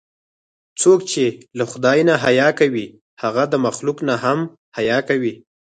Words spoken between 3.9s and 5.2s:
نه هم حیا